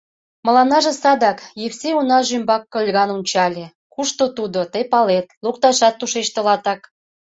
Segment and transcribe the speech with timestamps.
[0.45, 6.81] Мыланнаже садак,— Евсей унаже ӱмбак кыльган ончале,— Кушто тудо— тый палет, лукташат тушеч тылатак.